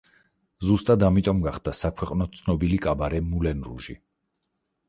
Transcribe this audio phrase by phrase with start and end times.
[0.69, 3.97] ზუსტად ამიტომ გახდა საქვეყნოდ ცნობილი კაბარე მულენ რუჟი.